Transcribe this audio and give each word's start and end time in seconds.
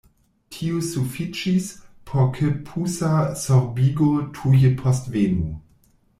Tio 0.55 0.77
sufiĉis, 0.85 1.67
por 2.13 2.25
ke 2.39 2.49
pusa 2.71 3.13
sorbigo 3.43 4.09
tuje 4.41 4.75
postvenu. 4.83 5.55